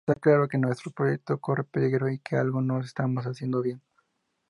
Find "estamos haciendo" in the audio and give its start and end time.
2.79-3.61